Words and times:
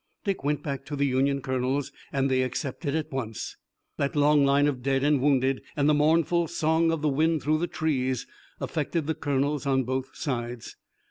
Dick 0.23 0.43
went 0.43 0.63
back 0.63 0.83
to 0.87 0.95
the 0.95 1.05
Union 1.05 1.41
colonels, 1.43 1.91
and 2.11 2.27
they 2.27 2.41
accepted 2.41 2.95
at 2.95 3.11
once. 3.11 3.55
That 3.97 4.15
long 4.15 4.43
line 4.43 4.65
of 4.65 4.81
dead 4.81 5.03
and 5.03 5.21
wounded, 5.21 5.61
and 5.77 5.87
the 5.87 5.93
mournful 5.93 6.47
song 6.47 6.91
of 6.91 7.03
the 7.03 7.07
wind 7.07 7.43
through 7.43 7.59
the 7.59 7.67
trees, 7.67 8.25
affected 8.59 9.05
the 9.05 9.13
colonels 9.13 9.67
on 9.67 9.83
both 9.83 10.15
sides. 10.15 10.75